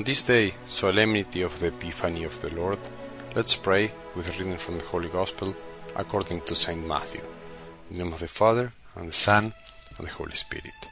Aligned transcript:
On 0.00 0.04
this 0.04 0.22
day, 0.22 0.54
solemnity 0.66 1.42
of 1.42 1.60
the 1.60 1.66
Epiphany 1.66 2.24
of 2.24 2.40
the 2.40 2.54
Lord, 2.54 2.78
let's 3.36 3.54
pray 3.54 3.92
with 4.16 4.28
a 4.28 4.30
reading 4.30 4.56
from 4.56 4.78
the 4.78 4.84
Holy 4.86 5.10
Gospel 5.10 5.54
according 5.94 6.40
to 6.46 6.56
St. 6.56 6.86
Matthew. 6.86 7.20
In 7.90 7.98
the 7.98 8.04
name 8.04 8.14
of 8.14 8.20
the 8.20 8.26
Father, 8.26 8.72
and 8.96 9.10
the 9.10 9.12
Son, 9.12 9.52
and 9.98 10.06
the 10.06 10.10
Holy 10.10 10.32
Spirit. 10.32 10.88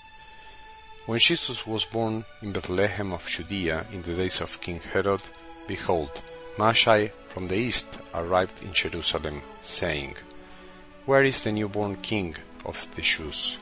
When 1.07 1.21
Jesus 1.21 1.67
was 1.67 1.87
born 1.87 2.27
in 2.43 2.53
Bethlehem 2.53 3.15
of 3.15 3.27
Judea 3.27 3.87
in 3.95 4.03
the 4.03 4.13
days 4.13 4.43
of 4.43 4.61
King 4.61 4.81
Herod, 4.81 5.23
behold, 5.67 6.21
Magi 6.59 7.09
from 7.29 7.47
the 7.47 7.57
east 7.57 7.99
arrived 8.13 8.63
in 8.63 8.75
Jerusalem, 8.75 9.41
saying, 9.63 10.19
Where 11.07 11.23
is 11.23 11.41
the 11.45 11.53
newborn 11.53 11.97
King 11.97 12.37
of 12.67 12.87
the 12.95 13.01
Jews? 13.01 13.57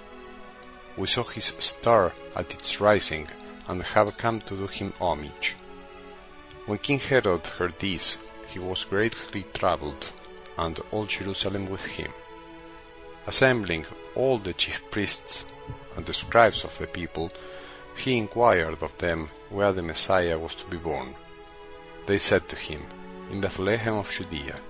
We 0.96 1.06
saw 1.06 1.22
his 1.22 1.44
star 1.44 2.12
at 2.34 2.52
its 2.52 2.80
rising, 2.80 3.28
and 3.68 3.82
have 3.82 4.16
come 4.16 4.40
to 4.40 4.56
do 4.56 4.66
him 4.66 4.92
homage. 5.00 5.56
When 6.66 6.78
King 6.78 7.00
Herod 7.00 7.46
heard 7.46 7.78
this, 7.78 8.16
he 8.48 8.58
was 8.58 8.84
greatly 8.84 9.44
troubled, 9.54 10.10
and 10.56 10.78
all 10.90 11.06
Jerusalem 11.06 11.68
with 11.68 11.84
him. 11.84 12.12
Assembling 13.26 13.86
all 14.14 14.38
the 14.38 14.52
chief 14.52 14.82
priests 14.90 15.46
and 15.96 16.06
the 16.06 16.14
scribes 16.14 16.64
of 16.64 16.76
the 16.78 16.86
people, 16.86 17.30
he 17.96 18.18
inquired 18.18 18.82
of 18.82 18.96
them 18.98 19.28
where 19.48 19.72
the 19.72 19.82
Messiah 19.82 20.38
was 20.38 20.54
to 20.56 20.66
be 20.66 20.76
born. 20.76 21.14
They 22.06 22.18
said 22.18 22.48
to 22.48 22.56
him, 22.56 22.86
In 23.30 23.40
Bethlehem 23.40 23.96
of 23.96 24.10
Judea, 24.10 24.60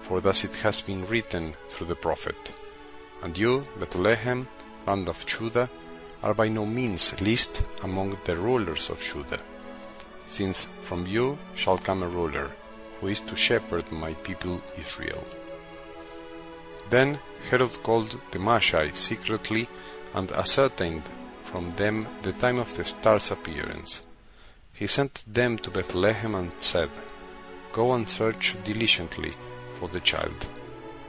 for 0.00 0.20
thus 0.20 0.44
it 0.44 0.56
has 0.58 0.80
been 0.80 1.06
written 1.06 1.54
through 1.68 1.86
the 1.86 1.94
prophet, 1.94 2.52
And 3.22 3.36
you, 3.36 3.64
Bethlehem, 3.78 4.46
land 4.86 5.08
of 5.08 5.24
Judah, 5.26 5.70
are 6.22 6.34
by 6.34 6.48
no 6.48 6.66
means 6.66 7.20
least 7.20 7.62
among 7.82 8.16
the 8.24 8.36
rulers 8.36 8.90
of 8.90 9.00
Judah, 9.00 9.40
since 10.26 10.66
from 10.82 11.06
you 11.06 11.38
shall 11.54 11.78
come 11.78 12.02
a 12.02 12.08
ruler, 12.08 12.50
who 13.00 13.06
is 13.08 13.20
to 13.20 13.36
shepherd 13.36 13.90
my 13.90 14.12
people 14.14 14.60
Israel. 14.78 15.24
Then 16.90 17.18
Herod 17.48 17.82
called 17.82 18.20
the 18.32 18.38
Magi 18.38 18.90
secretly 18.92 19.68
and 20.12 20.30
ascertained 20.32 21.08
from 21.44 21.70
them 21.70 22.06
the 22.22 22.32
time 22.32 22.58
of 22.58 22.76
the 22.76 22.84
star's 22.84 23.30
appearance. 23.30 24.02
He 24.74 24.86
sent 24.86 25.24
them 25.26 25.58
to 25.58 25.70
Bethlehem 25.70 26.34
and 26.34 26.52
said, 26.60 26.90
Go 27.72 27.92
and 27.92 28.08
search 28.08 28.56
diligently 28.64 29.32
for 29.78 29.88
the 29.88 30.00
child. 30.00 30.48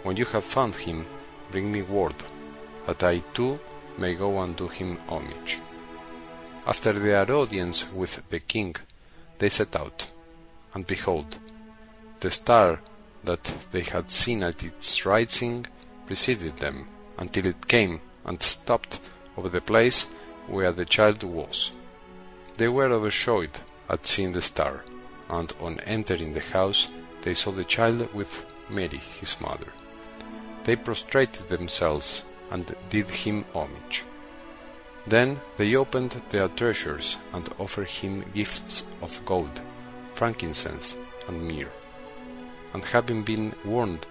When 0.03 0.17
you 0.17 0.25
have 0.25 0.45
found 0.45 0.75
him, 0.75 1.05
bring 1.49 1.71
me 1.71 1.81
word, 1.81 2.15
that 2.85 3.03
I 3.03 3.19
too 3.33 3.59
may 3.97 4.13
go 4.15 4.39
and 4.39 4.55
do 4.55 4.67
him 4.67 4.97
homage. 5.07 5.59
After 6.65 6.93
their 6.93 7.31
audience 7.31 7.91
with 7.91 8.21
the 8.29 8.39
king, 8.39 8.75
they 9.39 9.49
set 9.49 9.75
out, 9.75 10.11
and 10.73 10.85
behold, 10.85 11.37
the 12.19 12.31
star 12.31 12.79
that 13.23 13.43
they 13.71 13.81
had 13.81 14.11
seen 14.11 14.43
at 14.43 14.63
its 14.63 15.05
rising 15.05 15.65
preceded 16.05 16.57
them 16.57 16.87
until 17.17 17.45
it 17.45 17.67
came 17.67 18.01
and 18.25 18.41
stopped 18.41 18.99
over 19.37 19.49
the 19.49 19.61
place 19.61 20.05
where 20.47 20.71
the 20.71 20.85
child 20.85 21.23
was. 21.23 21.71
They 22.57 22.67
were 22.67 22.91
overjoyed 22.91 23.59
at 23.89 24.05
seeing 24.05 24.31
the 24.31 24.41
star, 24.41 24.83
and 25.29 25.51
on 25.59 25.79
entering 25.81 26.33
the 26.33 26.41
house 26.41 26.89
they 27.21 27.33
saw 27.33 27.51
the 27.51 27.63
child 27.63 28.13
with 28.13 28.45
Mary 28.69 29.01
his 29.19 29.39
mother. 29.41 29.67
They 30.63 30.75
prostrated 30.75 31.49
themselves 31.49 32.23
and 32.51 32.75
did 32.89 33.09
him 33.09 33.45
homage. 33.53 34.03
Then 35.07 35.41
they 35.57 35.75
opened 35.75 36.21
their 36.29 36.47
treasures 36.47 37.17
and 37.33 37.49
offered 37.57 37.89
him 37.89 38.31
gifts 38.35 38.83
of 39.01 39.25
gold, 39.25 39.59
frankincense, 40.13 40.95
and 41.27 41.47
myrrh. 41.47 41.71
And 42.73 42.85
having 42.85 43.23
been 43.23 43.55
warned 43.65 44.05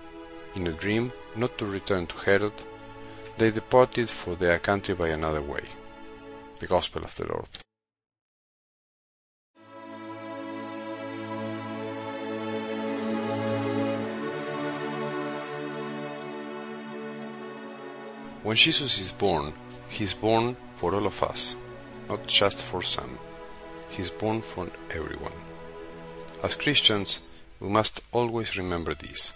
in 0.55 0.67
a 0.67 0.73
dream 0.73 1.13
not 1.37 1.57
to 1.59 1.67
return 1.67 2.07
to 2.09 2.17
Herod, 2.19 2.53
they 3.39 3.51
departed 3.51 4.11
for 4.11 4.35
their 4.35 4.59
country 4.59 4.95
by 4.95 5.09
another 5.09 5.43
way. 5.43 5.63
The 6.59 6.67
Gospel 6.67 7.05
of 7.05 7.15
the 7.17 7.29
Lord. 7.29 7.49
When 18.43 18.57
Jesus 18.57 18.99
is 18.99 19.13
born, 19.13 19.53
he 19.89 20.05
is 20.05 20.15
born 20.15 20.57
for 20.75 20.95
all 20.95 21.07
of 21.07 21.23
us, 21.23 21.57
not 22.09 22.27
just 22.27 22.57
for 22.57 22.83
some. 22.83 23.19
He 23.91 24.01
is 24.01 24.09
born 24.09 24.41
for 24.41 24.71
everyone. 24.91 25.35
As 26.43 26.55
Christians, 26.55 27.21
we 27.61 27.69
must 27.69 28.01
always 28.13 28.57
remember 28.57 28.95
this. 28.95 29.35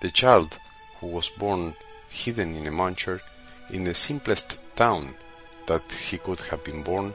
The 0.00 0.10
child 0.10 0.58
who 0.98 1.06
was 1.06 1.28
born 1.28 1.76
hidden 2.08 2.56
in 2.56 2.66
a 2.66 2.72
manger 2.72 3.22
in 3.70 3.84
the 3.84 3.94
simplest 3.94 4.58
town 4.74 5.14
that 5.66 5.92
he 5.92 6.18
could 6.18 6.40
have 6.40 6.64
been 6.64 6.82
born 6.82 7.14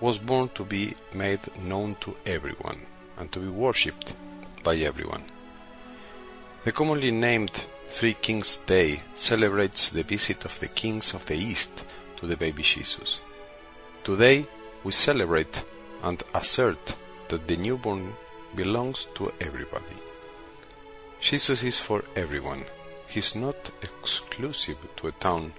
was 0.00 0.18
born 0.18 0.50
to 0.50 0.64
be 0.64 0.94
made 1.12 1.40
known 1.56 1.96
to 2.02 2.16
everyone 2.26 2.86
and 3.16 3.32
to 3.32 3.40
be 3.40 3.48
worshipped 3.48 4.14
by 4.62 4.76
everyone. 4.76 5.24
The 6.64 6.72
commonly 6.72 7.10
named 7.10 7.52
Three 7.90 8.14
Kings 8.14 8.56
Day 8.56 9.02
celebrates 9.16 9.90
the 9.90 10.02
visit 10.02 10.46
of 10.46 10.58
the 10.60 10.68
kings 10.68 11.12
of 11.12 11.26
the 11.26 11.36
East 11.36 11.84
to 12.16 12.26
the 12.26 12.38
baby 12.38 12.62
Jesus. 12.62 13.20
Today 14.02 14.46
we 14.82 14.92
celebrate 14.92 15.62
and 16.02 16.22
assert 16.32 16.94
that 17.28 17.46
the 17.46 17.58
newborn 17.58 18.14
belongs 18.54 19.06
to 19.16 19.30
everybody. 19.42 19.98
Jesus 21.20 21.62
is 21.62 21.78
for 21.80 22.02
everyone. 22.16 22.64
He 23.08 23.18
is 23.18 23.34
not 23.34 23.70
exclusive 23.82 24.78
to 24.96 25.08
a 25.08 25.12
town 25.12 25.52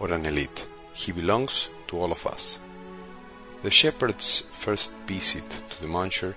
or 0.00 0.14
an 0.14 0.24
elite. 0.24 0.66
He 0.94 1.12
belongs 1.12 1.68
to 1.88 1.98
all 1.98 2.10
of 2.10 2.26
us. 2.26 2.58
The 3.62 3.70
shepherd's 3.70 4.40
first 4.40 4.92
visit 5.06 5.50
to 5.50 5.82
the 5.82 5.88
manger 5.88 6.34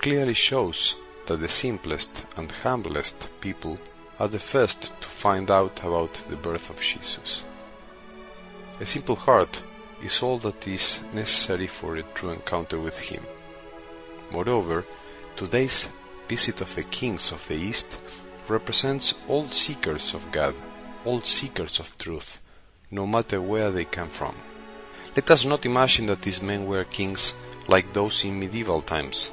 clearly 0.00 0.34
shows 0.34 0.96
that 1.26 1.36
the 1.36 1.48
simplest 1.48 2.26
and 2.36 2.50
humblest 2.50 3.28
people 3.40 3.78
are 4.18 4.28
the 4.28 4.38
first 4.38 4.82
to 5.00 5.08
find 5.08 5.50
out 5.50 5.82
about 5.82 6.14
the 6.28 6.36
birth 6.36 6.70
of 6.70 6.80
Jesus. 6.80 7.44
A 8.80 8.86
simple 8.86 9.16
heart 9.16 9.62
is 10.02 10.22
all 10.22 10.38
that 10.38 10.66
is 10.66 11.02
necessary 11.12 11.66
for 11.66 11.96
a 11.96 12.02
true 12.02 12.30
encounter 12.30 12.78
with 12.78 12.98
Him. 12.98 13.24
Moreover, 14.30 14.84
today's 15.36 15.88
visit 16.28 16.60
of 16.60 16.74
the 16.74 16.82
kings 16.82 17.32
of 17.32 17.46
the 17.46 17.54
East 17.54 18.00
represents 18.48 19.14
all 19.28 19.46
seekers 19.46 20.14
of 20.14 20.32
God, 20.32 20.54
all 21.04 21.20
seekers 21.20 21.78
of 21.78 21.96
truth, 21.98 22.40
no 22.90 23.06
matter 23.06 23.40
where 23.40 23.70
they 23.70 23.84
come 23.84 24.10
from. 24.10 24.34
Let 25.14 25.30
us 25.30 25.44
not 25.44 25.66
imagine 25.66 26.06
that 26.06 26.22
these 26.22 26.42
men 26.42 26.66
were 26.66 26.84
kings 26.84 27.34
like 27.68 27.92
those 27.92 28.24
in 28.24 28.40
medieval 28.40 28.82
times. 28.82 29.30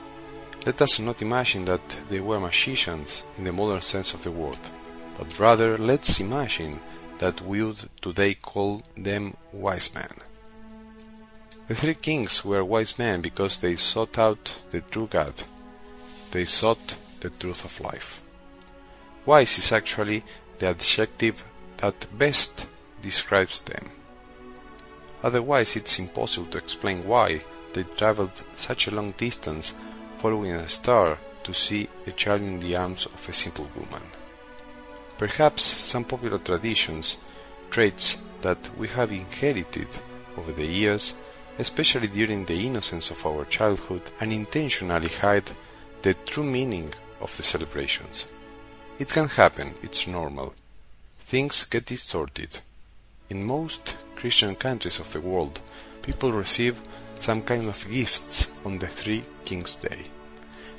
Let 0.66 0.82
us 0.82 1.00
not 1.00 1.22
imagine 1.22 1.66
that 1.66 2.00
they 2.10 2.20
were 2.20 2.40
magicians 2.40 3.24
in 3.38 3.46
the 3.46 3.54
modern 3.54 3.82
sense 3.82 4.14
of 4.14 4.24
the 4.24 4.32
word, 4.32 4.60
but 5.18 5.40
rather 5.40 5.78
let's 5.78 6.20
imagine 6.20 6.82
that 7.20 7.42
we 7.42 7.64
would 7.64 7.90
today 8.02 8.34
call 8.34 8.84
them 8.98 9.38
wise 9.54 9.94
men. 9.94 10.12
The 11.70 11.76
three 11.76 11.94
kings 11.94 12.44
were 12.44 12.64
wise 12.66 13.00
men 13.00 13.22
because 13.22 13.60
they 13.60 13.78
sought 13.78 14.18
out 14.18 14.54
the 14.72 14.82
true 14.82 15.08
God. 15.08 15.34
They 16.32 16.44
sought 16.44 16.96
the 17.22 17.30
truth 17.30 17.64
of 17.64 17.80
life. 17.80 18.22
Wise 19.26 19.60
is 19.60 19.72
actually 19.72 20.26
the 20.58 20.70
adjective 20.70 21.42
that 21.78 22.18
best 22.18 22.68
describes 23.02 23.62
them. 23.62 23.90
Otherwise, 25.24 25.78
it's 25.78 26.00
impossible 26.00 26.48
to 26.48 26.58
explain 26.58 27.08
why 27.08 27.44
they 27.72 27.84
traveled 27.84 28.42
such 28.56 28.88
a 28.88 28.92
long 28.92 29.12
distance 29.12 29.74
following 30.20 30.52
a 30.52 30.68
star 30.68 31.18
to 31.44 31.54
see 31.54 31.88
a 32.06 32.12
child 32.12 32.42
in 32.42 32.60
the 32.60 32.76
arms 32.76 33.06
of 33.06 33.30
a 33.30 33.34
simple 33.34 33.70
woman. 33.74 34.04
Perhaps 35.18 35.62
some 35.64 36.04
popular 36.04 36.40
traditions, 36.40 37.16
traits 37.70 38.22
that 38.42 38.78
we 38.78 38.90
have 38.90 39.12
inherited 39.14 39.88
over 40.38 40.52
the 40.52 40.66
years, 40.66 41.16
especially 41.58 42.08
during 42.08 42.44
the 42.46 42.66
innocence 42.68 43.12
of 43.12 43.26
our 43.26 43.46
childhood, 43.46 44.02
unintentionally 44.20 45.08
hide 45.08 45.50
the 46.02 46.14
true 46.14 46.44
meaning 46.44 46.94
of 47.22 47.36
the 47.38 47.44
celebrations. 47.44 48.26
It 48.98 49.08
can 49.08 49.30
happen, 49.30 49.74
it's 49.84 50.06
normal. 50.06 50.54
Things 51.28 51.66
get 51.66 51.86
distorted. 51.86 52.58
In 53.30 53.46
most 53.46 53.96
Christian 54.18 54.56
countries 54.56 55.00
of 55.00 55.14
the 55.14 55.22
world, 55.22 55.62
people 56.02 56.34
receive 56.34 56.76
some 57.20 57.42
kind 57.42 57.68
of 57.68 57.88
gifts 57.90 58.50
on 58.66 58.80
the 58.80 58.88
Three 58.88 59.26
Kings 59.46 59.76
Day. 59.76 60.04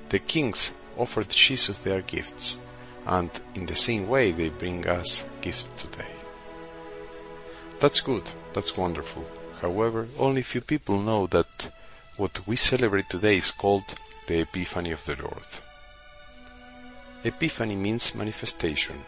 The 0.09 0.19
kings 0.19 0.73
offered 0.97 1.29
Jesus 1.29 1.79
their 1.79 2.03
gifts, 2.03 2.59
and 3.07 3.31
in 3.55 3.67
the 3.67 3.77
same 3.77 4.09
way 4.09 4.33
they 4.33 4.49
bring 4.49 4.87
us 4.87 5.29
gifts 5.41 5.69
today. 5.77 6.13
That's 7.79 8.01
good, 8.01 8.25
that's 8.53 8.77
wonderful. 8.77 9.25
However, 9.61 10.09
only 10.19 10.43
few 10.43 10.61
people 10.61 11.01
know 11.01 11.27
that 11.29 11.73
what 12.17 12.47
we 12.47 12.57
celebrate 12.57 13.09
today 13.09 13.39
is 13.39 13.53
called 13.53 13.85
the 14.27 14.41
Epiphany 14.41 14.93
of 14.93 15.05
the 15.05 15.17
Lord. 15.17 15.47
Epiphany 17.25 17.77
means 17.77 18.15
manifestation. 18.15 18.99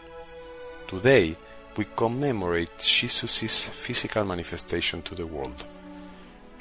Today, 0.87 1.35
we 1.75 1.85
commemorate 1.85 2.77
Jesus' 2.77 3.67
physical 3.69 4.23
manifestation 4.23 5.01
to 5.03 5.15
the 5.15 5.25
world. 5.25 5.65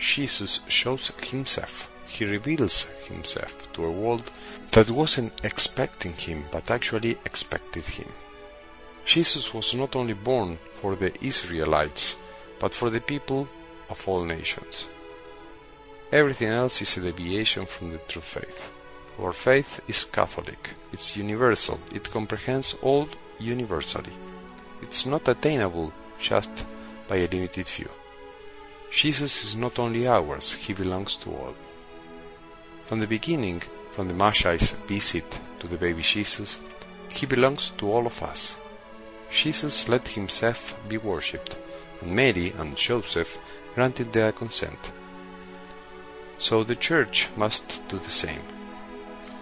Jesus 0.02 0.62
shows 0.66 1.12
himself, 1.30 1.88
he 2.08 2.24
reveals 2.24 2.82
himself 3.06 3.72
to 3.72 3.84
a 3.84 3.90
world 3.90 4.28
that 4.72 4.90
wasn't 4.90 5.44
expecting 5.44 6.12
him 6.14 6.44
but 6.50 6.72
actually 6.72 7.12
expected 7.24 7.84
him. 7.84 8.12
Jesus 9.04 9.54
was 9.54 9.74
not 9.74 9.94
only 9.94 10.14
born 10.14 10.58
for 10.80 10.96
the 10.96 11.12
Israelites, 11.24 12.16
but 12.58 12.74
for 12.74 12.90
the 12.90 13.00
people 13.00 13.48
of 13.88 14.08
all 14.08 14.24
nations. 14.24 14.86
Everything 16.10 16.48
else 16.48 16.82
is 16.82 16.96
a 16.96 17.00
deviation 17.00 17.66
from 17.66 17.92
the 17.92 17.98
true 17.98 18.22
faith. 18.22 18.72
Our 19.20 19.32
faith 19.32 19.80
is 19.86 20.02
Catholic, 20.04 20.70
it's 20.92 21.16
universal, 21.16 21.78
it 21.94 22.10
comprehends 22.10 22.74
all 22.82 23.08
universally. 23.38 24.12
It's 24.82 25.06
not 25.06 25.28
attainable 25.28 25.92
just 26.18 26.66
by 27.06 27.18
a 27.18 27.28
limited 27.28 27.68
few. 27.68 27.88
Jesus 28.92 29.44
is 29.44 29.56
not 29.56 29.78
only 29.78 30.06
ours, 30.06 30.52
he 30.52 30.74
belongs 30.74 31.16
to 31.16 31.30
all. 31.30 31.54
From 32.84 33.00
the 33.00 33.06
beginning, 33.06 33.62
from 33.92 34.06
the 34.06 34.14
Magi's 34.14 34.72
visit 34.86 35.40
to 35.60 35.66
the 35.66 35.78
baby 35.78 36.02
Jesus, 36.02 36.60
he 37.08 37.24
belongs 37.24 37.70
to 37.78 37.90
all 37.90 38.06
of 38.06 38.22
us. 38.22 38.54
Jesus 39.30 39.88
let 39.88 40.08
himself 40.08 40.76
be 40.86 40.98
worshipped, 40.98 41.56
and 42.02 42.14
Mary 42.14 42.50
and 42.50 42.76
Joseph 42.76 43.38
granted 43.74 44.12
their 44.12 44.30
consent. 44.30 44.92
So 46.36 46.62
the 46.62 46.76
Church 46.76 47.30
must 47.34 47.88
do 47.88 47.96
the 47.96 48.10
same. 48.10 48.42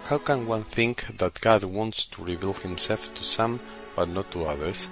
How 0.05 0.17
can 0.17 0.47
one 0.47 0.63
think 0.63 1.05
that 1.17 1.41
God 1.41 1.65
wants 1.65 2.05
to 2.05 2.23
reveal 2.23 2.53
himself 2.53 3.13
to 3.15 3.23
some 3.25 3.59
but 3.97 4.07
not 4.07 4.31
to 4.31 4.45
others? 4.45 4.89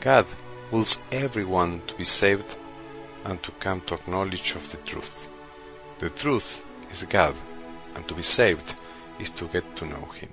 God 0.00 0.24
wills 0.70 1.04
everyone 1.12 1.82
to 1.88 1.94
be 1.94 2.04
saved 2.04 2.56
and 3.26 3.42
to 3.42 3.50
come 3.52 3.80
to 3.80 3.98
knowledge 4.08 4.54
of 4.54 4.70
the 4.70 4.76
truth. 4.78 5.28
The 5.98 6.10
truth 6.10 6.64
is 6.90 7.02
God, 7.04 7.34
and 7.96 8.06
to 8.06 8.14
be 8.14 8.22
saved 8.22 8.74
is 9.18 9.30
to 9.30 9.48
get 9.48 9.76
to 9.76 9.86
know 9.86 10.04
Him. 10.14 10.30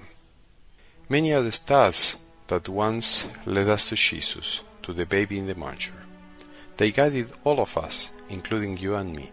Many 1.10 1.34
are 1.34 1.42
the 1.42 1.52
stars 1.52 2.16
that 2.48 2.70
once 2.70 3.28
led 3.46 3.68
us 3.68 3.90
to 3.90 3.96
Jesus, 3.96 4.62
to 4.84 4.94
the 4.94 5.08
baby 5.08 5.40
in 5.40 5.48
the 5.48 5.56
manger. 5.56 5.94
They 6.78 6.92
guided 6.92 7.32
all 7.44 7.60
of 7.60 7.78
us, 7.78 8.10
including 8.30 8.78
you 8.78 8.96
and 8.96 9.16
me. 9.16 9.32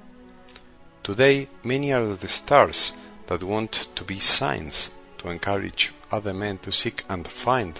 Today, 1.02 1.48
many 1.62 1.92
are 1.92 2.14
the 2.14 2.28
stars 2.28 2.94
that 3.26 3.42
want 3.42 3.72
to 3.96 4.04
be 4.04 4.20
signs 4.20 4.90
to 5.18 5.28
encourage 5.28 5.92
other 6.10 6.32
men 6.32 6.56
to 6.58 6.72
seek 6.72 7.04
and 7.10 7.28
find 7.28 7.78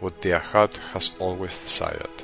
what 0.00 0.20
their 0.20 0.40
heart 0.40 0.74
has 0.92 1.10
always 1.18 1.58
desired. 1.62 2.22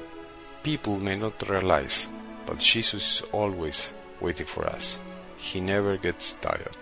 People 0.62 0.98
may 0.98 1.16
not 1.16 1.48
realize, 1.48 2.06
but 2.46 2.58
Jesus 2.58 3.20
is 3.20 3.28
always 3.32 3.90
waiting 4.20 4.46
for 4.46 4.66
us. 4.66 4.98
He 5.36 5.60
never 5.60 5.96
gets 5.96 6.32
tired. 6.34 6.76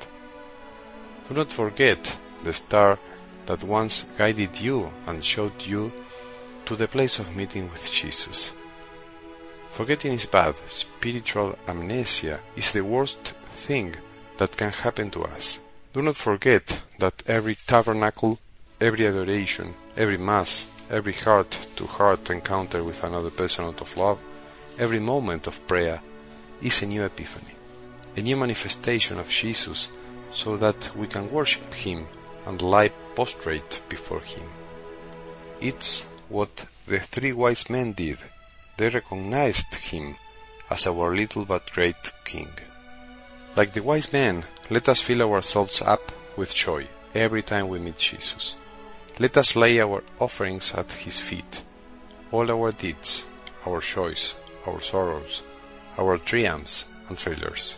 Do 1.29 1.35
not 1.35 1.53
forget 1.53 2.19
the 2.43 2.53
star 2.53 2.99
that 3.47 3.65
once 3.65 4.05
guided 4.19 4.61
you 4.61 4.93
and 5.07 5.25
showed 5.25 5.63
you 5.63 5.93
to 6.67 6.77
the 6.77 6.89
place 6.89 7.19
of 7.19 7.35
meeting 7.37 7.71
with 7.71 7.91
Jesus. 7.91 8.53
Forgetting 9.71 10.13
is 10.13 10.27
bad. 10.27 10.57
Spiritual 10.69 11.59
amnesia 11.67 12.41
is 12.57 12.73
the 12.73 12.85
worst 12.85 13.35
thing 13.67 13.95
that 14.37 14.57
can 14.57 14.73
happen 14.73 15.11
to 15.11 15.23
us. 15.25 15.59
Do 15.93 16.03
not 16.03 16.17
forget 16.17 16.81
that 16.99 17.23
every 17.27 17.55
tabernacle, 17.55 18.39
every 18.81 19.07
adoration, 19.07 19.75
every 19.97 20.17
mass, 20.19 20.67
every 20.91 21.13
heart 21.13 21.51
to 21.77 21.87
heart 21.87 22.31
encounter 22.31 22.83
with 22.83 23.03
another 23.05 23.31
person 23.31 23.65
out 23.65 23.81
of 23.81 23.97
love, 23.97 24.19
every 24.79 25.01
moment 25.01 25.47
of 25.47 25.67
prayer 25.67 26.01
is 26.63 26.83
a 26.83 26.87
new 26.87 27.05
epiphany, 27.05 27.55
a 28.17 28.23
new 28.23 28.37
manifestation 28.37 29.19
of 29.19 29.29
Jesus 29.29 29.89
so 30.33 30.57
that 30.57 30.95
we 30.97 31.07
can 31.07 31.31
worship 31.31 31.75
Him 31.75 32.07
and 32.47 32.61
lie 32.63 32.91
prostrate 33.15 33.83
before 33.89 34.21
Him. 34.21 34.49
It's 35.61 36.05
what 36.29 36.67
the 36.87 37.01
three 37.01 37.33
wise 37.33 37.69
men 37.69 37.93
did. 37.93 38.19
They 38.77 38.89
recognized 38.89 39.75
Him 39.75 40.17
as 40.71 40.87
our 40.87 41.15
little 41.15 41.45
but 41.45 41.73
great 41.73 42.13
King. 42.25 42.53
Like 43.57 43.73
the 43.73 43.83
wise 43.83 44.13
men, 44.13 44.45
let 44.71 44.89
us 44.89 45.01
fill 45.01 45.23
ourselves 45.23 45.83
up 45.83 46.13
with 46.37 46.55
joy 46.55 46.89
every 47.15 47.43
time 47.43 47.69
we 47.69 47.79
meet 47.79 47.99
Jesus. 47.99 48.55
Let 49.19 49.37
us 49.37 49.57
lay 49.57 49.81
our 49.81 50.03
offerings 50.19 50.73
at 50.75 50.91
His 50.93 51.19
feet, 51.19 51.63
all 52.31 52.51
our 52.51 52.71
deeds, 52.71 53.25
our 53.67 53.81
joys, 53.81 54.35
our 54.67 54.81
sorrows, 54.81 55.43
our 55.99 56.19
triumphs 56.19 56.85
and 57.09 57.19
failures, 57.19 57.77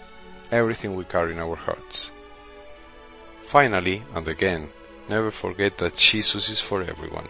everything 0.50 0.94
we 0.94 1.04
carry 1.04 1.32
in 1.32 1.38
our 1.38 1.56
hearts. 1.56 2.10
Finally, 3.42 4.02
and 4.14 4.26
again, 4.28 4.70
never 5.08 5.30
forget 5.30 5.78
that 5.78 5.96
Jesus 5.96 6.48
is 6.48 6.60
for 6.60 6.82
everyone. 6.82 7.28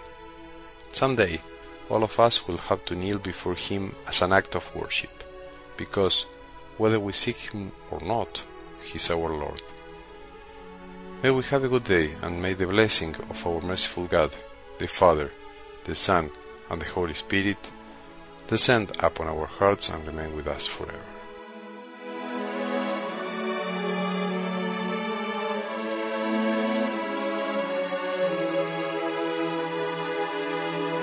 Someday, 0.93 1.41
all 1.89 2.05
of 2.05 2.21
us 2.21 2.47
will 2.47 2.59
have 2.59 2.85
to 2.87 2.95
kneel 2.95 3.19
before 3.19 3.55
Him 3.55 3.95
as 4.07 4.23
an 4.23 4.33
act 4.33 4.55
of 4.55 4.75
worship, 4.75 5.25
because 5.77 6.27
whether 6.79 7.01
we 7.01 7.13
seek 7.13 7.37
Him 7.37 7.73
or 7.91 8.01
not, 8.01 8.41
He 8.83 8.97
is 8.97 9.11
our 9.11 9.29
Lord. 9.37 9.63
May 11.23 11.31
we 11.31 11.43
have 11.45 11.65
a 11.65 11.69
good 11.69 11.85
day, 11.85 12.15
and 12.23 12.43
may 12.43 12.55
the 12.55 12.67
blessing 12.67 13.15
of 13.31 13.47
our 13.47 13.61
merciful 13.61 14.07
God, 14.07 14.35
the 14.79 14.89
Father, 14.89 15.31
the 15.85 15.95
Son, 15.95 16.31
and 16.69 16.81
the 16.81 16.87
Holy 16.87 17.15
Spirit 17.15 17.71
descend 18.53 18.93
upon 18.99 19.29
our 19.29 19.47
hearts 19.47 19.89
and 19.89 20.07
remain 20.07 20.37
with 20.37 20.47
us 20.47 20.67
forever. 20.67 21.12